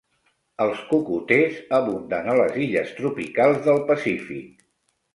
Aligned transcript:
Els 0.63 0.79
cocoters 0.93 1.59
abunden 1.81 2.33
a 2.33 2.37
les 2.41 2.59
illes 2.65 2.97
tropicals 3.03 3.65
del 3.71 3.83
Pacífic. 3.95 4.69